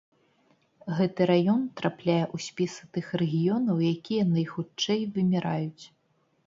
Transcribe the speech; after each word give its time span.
Гэты 0.99 1.21
раён 1.31 1.61
трапляе 1.81 2.23
ў 2.23 2.37
спісы 2.47 2.83
тых 2.99 3.07
рэгіёнаў, 3.23 3.75
якія 3.95 4.23
найхутчэй 4.35 5.01
выміраюць. 5.19 5.83